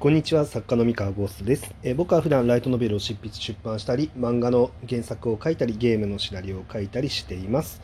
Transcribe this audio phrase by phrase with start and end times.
[0.00, 7.82] こんにちは作家の三河ゴーストです、え、僕は普段ライトノベルを執筆出版したり漫画の原作を書いたりゲームのシナリオを書いたりしています、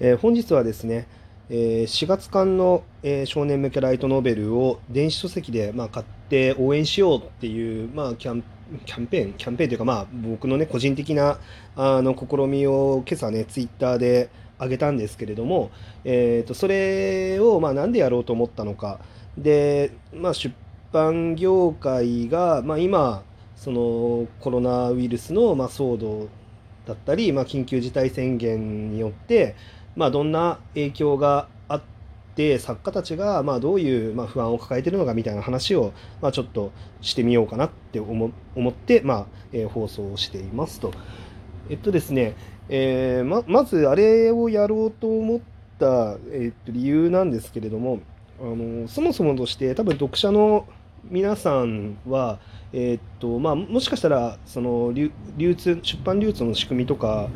[0.00, 1.06] えー、本日はですね、
[1.50, 8.42] えー、4月間の、え少年向けライトノベルを電子書籍で、まあ、買って応援しようっていう、まあ、キャン
[8.84, 11.38] キャンペーンキャンペーンというかまあ僕のね個人的な
[11.76, 15.70] あの試みを今朝ねツイッターで上げたんですけれども、
[16.04, 18.98] えー、とそれをまあなんでやろうと思ったのか。
[19.38, 20.54] で、まあ、出
[20.92, 23.22] 般業界が、まあ、今
[23.56, 26.28] そのコロナウイルスのまあ騒動
[26.86, 29.54] だったり、まあ、緊急事態宣言によって、
[29.96, 31.82] まあ、どんな影響があっ
[32.34, 40.92] て作家たちがまあどういうまあ不安を抱えてるのかみたいな話をまあちょっとしてみようかなって思思って、まあえー、放送をしていますと。
[41.70, 42.34] えっとですね、
[42.68, 45.40] えー、ままずあれをやろうと思っ
[45.78, 48.00] た、えっと、理由なんですけれども
[48.40, 50.66] あのそもそもとして多分読者の
[51.10, 52.38] 皆さんは、
[52.72, 55.10] えー、っとまあ、もしかしたらその流
[55.54, 57.28] 通出版流通の仕組みとか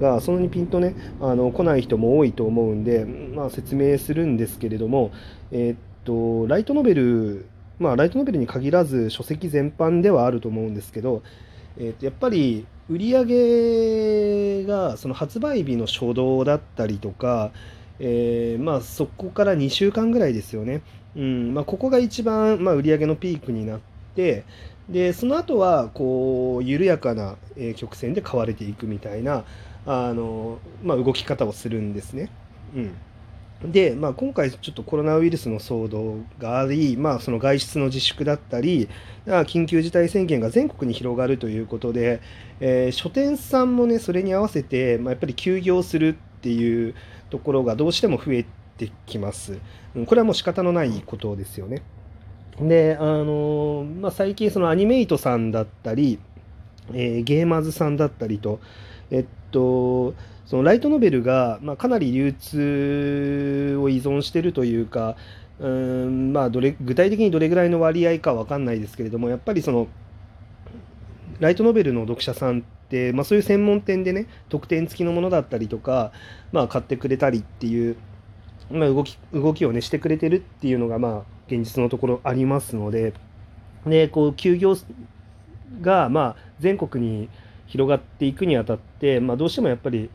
[0.00, 5.12] がそんなにピンとねあの来ない人も多いと思うんで、まあ、説明するんですけれども、
[5.50, 7.46] えー、っとライトノベル
[7.78, 11.22] まあライトノベルに限らず書籍全般ではあると思うんですけど、
[11.76, 17.52] えー、っとやっぱり売り上げがその発売日の初動だったりとか、
[18.04, 20.82] えー、まあそこから2週間ぐらいですよね。
[21.16, 23.80] うんまあ、ここが一番、まあ、売り上げのピークになっ
[24.16, 24.44] て
[24.88, 29.44] でその後はこう緩やかな、え曲線で買われていくみたいな
[29.86, 32.30] あの、まあ、動き方をするんですね。
[32.74, 38.88] うん、で、まあ、今回ちょっとコロナウイルスの騒動があり、まあ、その外出の自粛だったり
[39.26, 42.20] 緊急事態宣言が全国に広がるということで、
[42.60, 46.96] えー、書店さんもねそれに合わせて、まあ、やっぱり休業するっていう
[47.30, 48.44] ところがどうしても増え
[48.76, 49.60] てきます。
[50.06, 51.82] これはもう仕方のないことですよね。
[52.60, 56.18] で、あのまあ、最近そのアニメイトさんだったり、
[56.92, 58.58] えー、ゲーマーズさんだったりと、
[59.12, 60.14] えっと、
[60.46, 65.14] そのライトノベルが、まあ、かなり流通を依存してるというか、
[65.60, 69.86] うんまあ、どれ具体的にどれぐらいの割合か分かんないですけれどもやっぱりその
[71.38, 72.72] ライトノベルの読者さんって、
[73.12, 76.12] まあ、そういう専門店でね特典付きのものだったりとか、
[76.52, 77.96] まあ、買ってくれたりっていう
[78.72, 83.12] まあ、動き動きをねしてくれてるっていうのがまあ現実のところありますので
[83.86, 84.76] でこう休業
[85.80, 87.28] がまあ全国に
[87.66, 90.10] 広がっていくにあたって、まあ、どうしてもやっぱり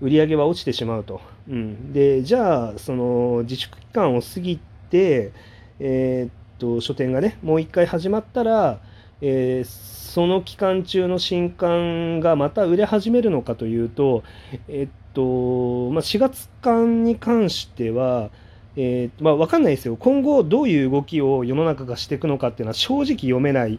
[0.00, 1.20] 売り上げは落ちてしまうと。
[1.48, 4.58] うん、でじゃあその自粛期間を過ぎ
[4.90, 5.32] て、
[5.78, 8.80] えー、っと書店がねもう一回始まったら、
[9.22, 9.68] えー、
[10.12, 14.24] その期間中の新刊がまた売れ始めるのかというと、
[14.68, 18.30] え、っと、まあ、4月間に関しては、
[18.76, 23.78] えーまあ、分かんないですよ、今後どういう動きを世の中がしていくのかっていうのは正直読めない、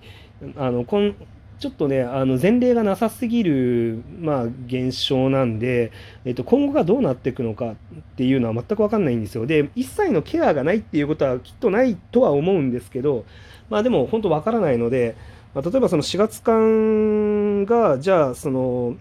[0.58, 1.16] あのこん
[1.60, 5.94] ちょっとね、あの前例がなさすぎる、まあ、現象なんで、
[6.26, 7.76] えっと、今後がどうなっていくのかっ
[8.18, 9.46] ていうのは全く分かんないんですよ。
[9.46, 13.24] で、一切のケアがないっていうことはきっとないとは思うんですけど、
[13.70, 15.16] まあでも本当分からないので、
[15.54, 18.96] まあ、例えばその4月間が、じゃあ、その、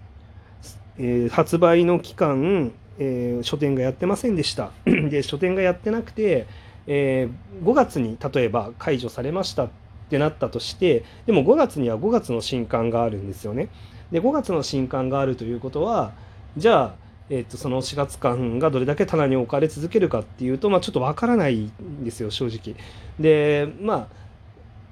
[0.99, 4.71] えー、発売の期間、えー、書店がやってませんでした。
[4.85, 6.47] で書店がやってなくて、
[6.87, 9.69] えー、5月に例えば解除されましたっ
[10.11, 13.69] てなったとしてでも5月には5月の新刊があるんですよね。
[14.11, 16.13] で5月の新刊があるということは
[16.57, 16.95] じゃあ、
[17.31, 22.77] えーと、その4月間がどれだけ棚に置かれ続けるかっていうと、まあ、ちょっとわからないんですよ正直。
[23.19, 24.22] でまあ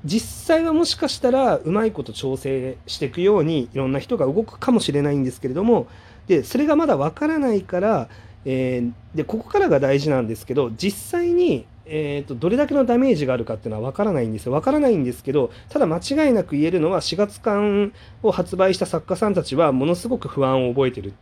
[0.05, 5.89] 実際はもしかしたらうまいこと調整していくようにいろんな人が動くかもしれないんですけれども
[6.27, 8.09] でそれがまだわからないから、
[8.45, 21.13] えー、でここからが大事なんですけど実際に、えーと、どれだけのダメージがあるかっていうのはわからないんですよわからないんですけどただ間違いなく言えるのは4月間を発売した作家さんたちはものすごく不安を覚えてる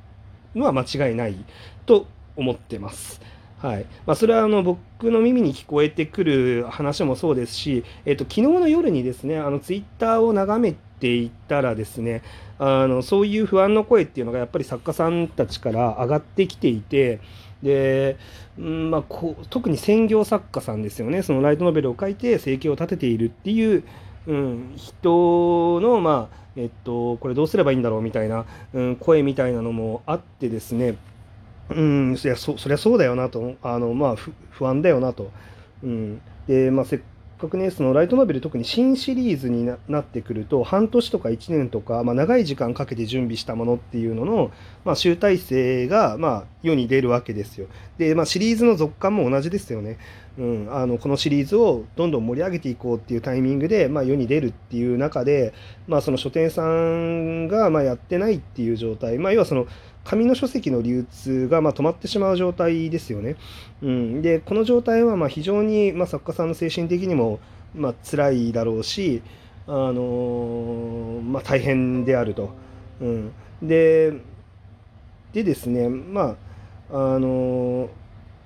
[0.55, 1.37] のは間違いない
[1.84, 2.06] と
[2.37, 3.21] 思ってます。
[3.59, 3.87] はい。
[4.07, 12.23] まあ、それはあの僕の耳に聞こえてくる話もそうですし、えっと、昨日の夜にですねあのツイッターを眺めていたらですね
[12.59, 17.21] あのそういう不安の声っていうのがやっぱり作家さんたちから上がってきていて
[17.62, 18.17] で、
[18.59, 21.23] うんまあ、こう特に専業作家さんですよね。
[21.23, 23.82] そのライトノベルを書いて生計を立てているっていう、
[24.29, 30.97] うん、人のまあえっと、これどうすればいいんだろうみたいな、うん、声みたいなのもあってですね
[31.70, 34.17] うん、そりゃそそりゃそうだよなと、あのまあ、
[34.50, 35.31] 不安だよなと。
[35.82, 37.00] うん、で、まあ、せっ
[37.38, 44.50] かくね、そのライトノベル、特に新シリーズになってくると、半年とか1年とか、まあ、長い時間かけて準備したものっていうのの、
[44.85, 47.69] まあ、集大成が、まあ、世に出るわけですよ。
[47.97, 49.99] で、まあ、シリーズの続刊も同じですよね。
[50.38, 55.52] うん、あのこのシリーズをどんどん盛り上げていこうっていうタイミングで、まあ、世に出るっていう中で、
[55.88, 59.67] まあ、その書店さんがまやってないっていう状態、まあ、要はその
[60.05, 63.37] 紙の書籍の流通がま止まってしまう状態ですよね。
[63.82, 67.41] うん、でこの状態はま非常にま作家さんの精神的にも
[67.75, 69.23] まあ辛いだろうし、
[69.67, 72.50] あのー、ま、大変であると。
[73.00, 74.12] うん、で
[75.32, 76.37] でですねま
[76.91, 77.88] ああのー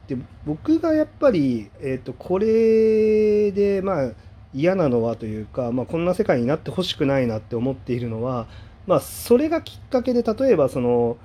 [0.08, 4.10] で僕がやっぱり、えーと、これでまあ
[4.54, 8.46] 嫌なのはというか、まあ、こんな世界になってほしくないなって思っているのは、
[8.86, 11.16] まあ、それがきっかけで例えばその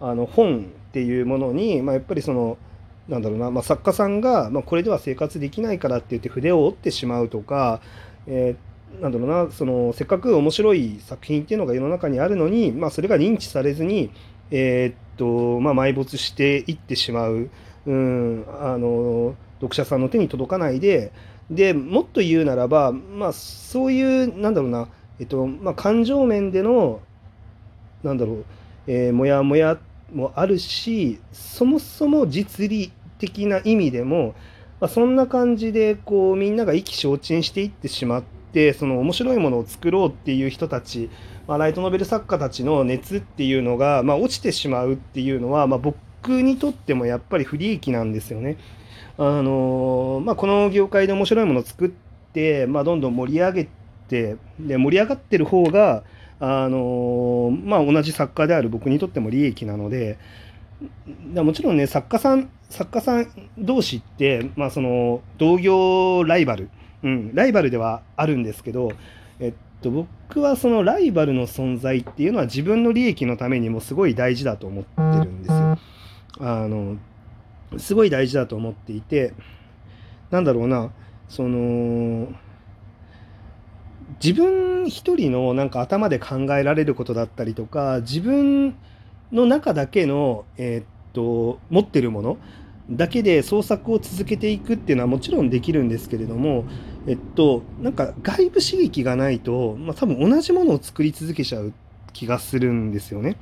[0.00, 2.58] あの本っていうものに、まあ、やっぱりその
[3.08, 7.80] なんだろうな、まあ、作家さんが、まあ、これでは生活できないからって言って筆を折ってしまうとか、
[8.26, 14.10] えー、なんだろうなそのせっかく面白い作品っていうのが世の中にあるのに、まあ、それが認知されずに、
[14.50, 17.50] えー、っとまあ、埋没していってしまう。
[17.88, 21.10] うんあの読者さんの手に届かないで
[21.50, 24.88] でもっと言うならば、まあ、そういうなんだろうな、
[25.18, 27.00] えっとまあ、感情面での
[28.02, 28.44] なんだろう、
[28.86, 29.78] えー、もやもや
[30.12, 34.34] もあるしそもそも実利的な意味でも、
[34.80, 41.08] まあ、そんな感じでこうみんなが意気消沈していってしまってその面白いものを作ろうっていう人たち、
[41.46, 45.96] まあ、ライトノベル作家たちの熱っていうのが、まあ、落ちてしまうっていうのは、まあ、僕
[46.28, 48.58] 僕にとってもやっぱり不利益なんですよね。
[49.16, 53.68] あのまあ、この業界で面白いものを作って、まあ、どんどん盛り上げ
[54.08, 56.04] てで盛り上がってる方が
[56.38, 60.18] あのまあ、同じ作家である僕にとっても利益なので
[61.34, 63.26] もちろんね作家さん作家さん
[63.58, 66.70] 同士って、まあ、その同業ライバル、
[67.02, 68.92] うん、ライバルではあるんですけど、
[69.40, 75.78] えっと、僕はそのライバルの存在っていうのは自分の利益のためにもすごい大事だと思ってるんですよ。
[76.40, 76.96] あの
[77.76, 79.34] すごい大事だと思っていて
[80.30, 80.90] なんだろうな
[81.28, 82.28] その
[84.22, 88.74] 自分一人のなんか頭で考えられることだったりとか自分
[89.32, 92.38] の中だけの、えー、っと持ってるもの
[92.90, 96.64] だけで創作を続けていくっていうのはもちろんできるんですけれども、
[97.06, 101.74] えっと、なんか外部刺激がないと、まあ、多分同じものを作り続けちゃう
[102.14, 103.36] 気がするんですよね。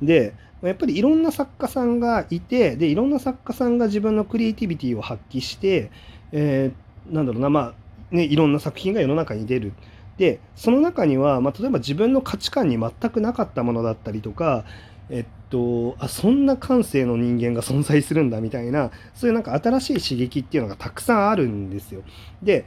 [0.00, 5.90] でやっぱりいろんな作家さんがいてでいろんな作家さんが自分のクリエイティビティを発揮して、
[6.32, 7.74] えー、なんだろうなま
[8.12, 9.72] あねいろんな作品が世の中に出る。
[10.18, 14.64] でその中には、まあ、例えば自分の価値観に全くなかったものだったりとか
[15.10, 22.02] えっとあそんな感性の人間が存在するんだみたいなそういうなんか新しい刺激っていうのがたくさんあるんですよ。
[22.42, 22.64] で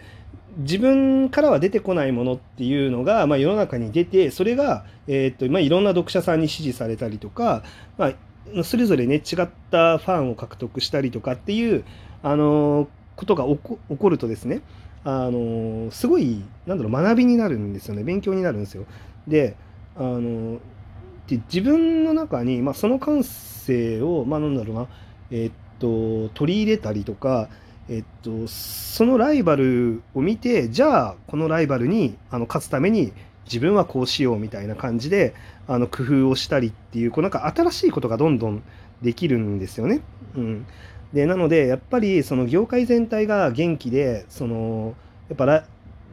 [0.57, 7.63] 自分からは出てこないものっていうのが、まあ、世の中に出てそれが、えー、っとまあ、いろんな読者さんに支持されたりとか、
[7.97, 11.83] まあ、それぞれね違ったファンを獲得したりとかっていう、
[12.23, 13.57] あのことが起
[13.97, 14.61] こるとですね、
[15.03, 18.85] あのすごいなんだろう学びになるんですよね勉強になるんですよ。
[19.27, 19.55] で
[19.95, 20.59] あの
[21.27, 24.87] で自分の中に、まあ、その感性を、まあ、なんだろうな、
[25.31, 27.49] えー、っと取り入れたりとか
[27.89, 33.11] えっと、そのライバルを見てじゃあこのライバルにあの勝つために
[33.45, 35.33] 自分はこうしようみたいな感じで
[35.67, 38.61] あの工夫をしたりっていうこうなんか新しいことがどんどん
[39.01, 40.01] できるんですよね。
[40.35, 40.65] うん、
[41.13, 44.93] でなのでやっぱりその業界全体が元気でその
[45.29, 45.65] やっぱラ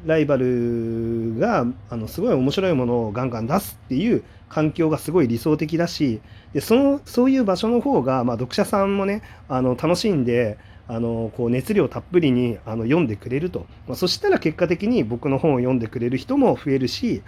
[0.06, 6.20] ライバルがあのすごい面白いものをガンガン出すっていう環境がすごい理想的だし
[6.54, 17.22] でそのそういう場所の方が、まあ、読者さんもねあの楽しんであのこう熱量たっぷりにあの読んでくれると、まあ、そしたら結果的に僕の本を読んでくれる人も増えるし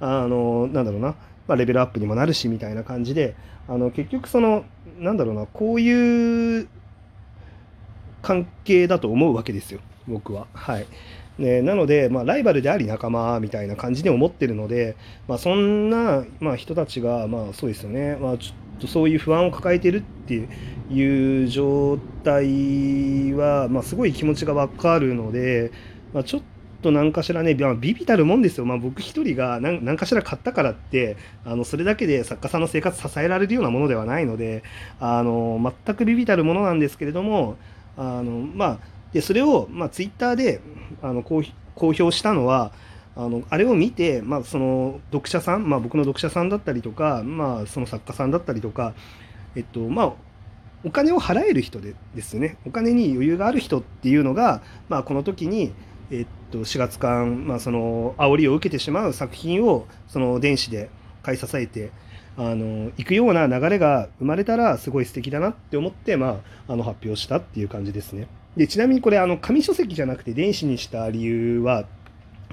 [0.00, 1.08] あのなんだろうな、
[1.46, 3.34] まあ、レベルアップにもなるしみたいな感じで
[3.68, 4.64] あの結局その
[4.98, 5.46] なんだろうな。
[5.46, 6.68] こういう
[8.22, 9.80] 関係だと思うわけですよ。
[10.06, 10.46] 僕は。
[10.54, 10.86] はい。
[11.38, 20.48] ね、なので、まあ、ライバルであり仲間みたいな感じで思ってるので、まあ、そんな、まあ、人たちが、まあ、そうですよね、まあ、ちょっとそういう不安を抱えてるっていう
[20.92, 25.72] いう状態は、まあ、すごい気持ちがわかるので、
[26.12, 26.42] まあ、ちょっ
[26.82, 34.62] と何かしらね、まあ、ビビたるもんですよ、まあ、僕一人が何何かしら買ったからってあのそれだけで作家さんの生活支えられるようなものではないので
[35.00, 37.56] あの全くビビたるものなんですけれども
[37.96, 38.78] あのまあ
[39.12, 40.60] でそれを、まあ、ツイッターで
[41.02, 41.42] あの公
[41.76, 42.72] 表したのは
[43.14, 48.94] あのあれを見て、まあ、その読者さん、まあ、僕の読者さんだったりとか、まあ、その作家さんだったりとか、
[49.54, 50.12] えっとまあ、
[50.84, 55.72] お金を払える人でですねお金に余裕がある人っていうのが、まあ、この時に、
[56.10, 60.90] えっと、4月間、まあ、その煽りを受けてしまう作品をその電子で
[61.22, 61.92] 買い支えて
[62.36, 68.26] あの行くような流れが生まれたらすごい素敵だなって思って、まあ、あの発表したっていう感じですね。
[68.56, 71.86] でちなみにこれあの紙書籍じゃなくて電子にした理由は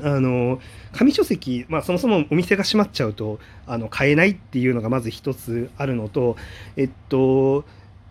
[0.01, 0.59] あの
[0.93, 6.37] 紙書籍、まあ、そもそもお店が閉まっちゃうとあの買えないっていうのがまず一つあるのと
[6.77, 7.65] えっと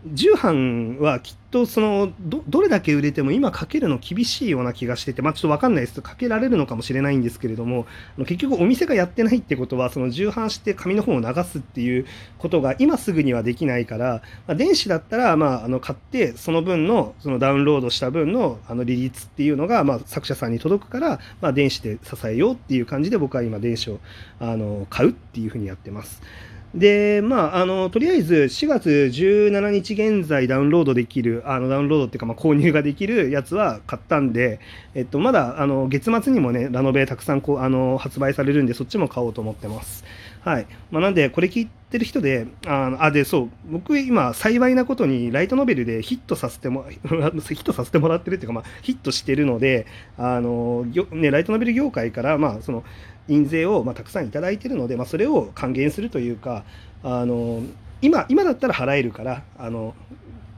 [0.06, 7.86] 重版はきっとそのどどれだけ売れても今かけるの厳しいような気がしてて、まあ、ちょっと分かんないですかけられるのかもしれないんですけれども
[8.18, 12.06] 結局お店がやってないってことはその重版して紙の本を流すっていう
[12.38, 23.98] ことが今すぐにはできないから、まあ、電子だったら、まあ、あの買ってその分のそのダウンロードした分のあの利率っていうのが、まあ、作者さんに届くから、まあ、電子で支えようっていう感じで僕は今電子を
[24.38, 26.22] あの買うっていうふうにやってます。
[26.75, 34.60] で、まあ、あの、とりあえず4月17日現在ダウンロードできる、あの、ダウンロードっていうか、まあ、購入ができるやつは買ったんで、
[34.94, 40.04] えっと、まだ、あの、月末にもね、ラノベたくさんこう、あの、発売されるんで、そっちも買おうと思ってます。
[40.48, 40.66] はい。
[40.90, 49.86] まあ、なんで、これ聞いてる人で、ああ、で、そう、僕今、幸いなことに、ライトノベルでヒットさせても、 ヒットさせてもらってるっていうか、まあ、ヒットしてるので、
[50.16, 52.82] あの、ね、ライトノベル業界から、まあ、その、
[53.28, 56.64] 印税をまたくさんいただいてるので、まあ、それを還元するというか
[57.02, 57.62] あの
[58.00, 59.94] 今今だったら払えるからあの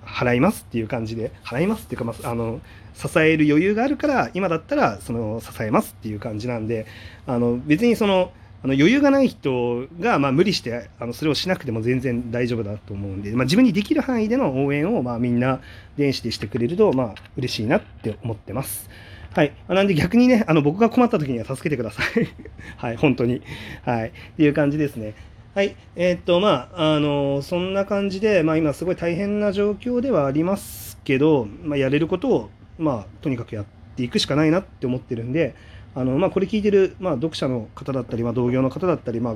[0.05, 2.61] 払いますっていう感じで払いますっていうか、まあ、あの
[2.95, 6.87] 支える余裕があるから今だったらその支えますっていう感じなんで
[7.27, 8.33] あの別にその
[8.63, 15.61] あの余裕がない人がまあ無理してあのそれをしなくても全然大丈夫だと思うんで、まあ、自分にできる範囲での応援をまあみんな
[15.97, 18.91] 電子でしてくれるとまあ嬉しいなって思ってます。
[19.33, 19.53] はい。
[19.69, 22.29] なんで逆にね、あの僕が困った時には助けてください。
[22.77, 23.43] はい、本当に。
[23.85, 24.09] はい。
[24.09, 25.15] っていう感じですね。
[25.55, 25.77] はい。
[25.95, 33.65] えー、っと、まあ、あの、そんな感じで、まあ今すごい大変な状況ではありますけど、まあやれることを、まあとにかくやっ
[33.95, 35.55] ていくしかないなって思ってるんで、
[35.95, 39.35] あの、まあこれ聞いてる、まあ読者の方だったり、まあ同業の方だったり、まあ、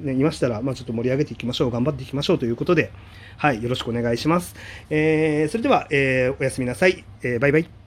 [0.00, 1.70] ね、いましたら、まあ、ちょっと盛り上げていきましょう。
[1.70, 2.90] 頑張っていきましょうということで、
[3.36, 4.54] はい、よろしくお願いします。
[4.88, 7.04] えー、それでは、えー、おやすみなさい。
[7.22, 7.79] えー、バイバイ。